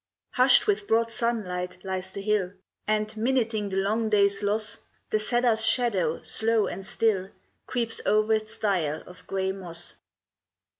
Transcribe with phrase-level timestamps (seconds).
[0.31, 2.53] Hushed with broad sunlight lies the hill,
[2.87, 4.79] And, minuting the long day's loss,
[5.11, 7.29] The cedar's shadow, slow and still,
[7.67, 9.93] Creeps o'er its dial of gray moss.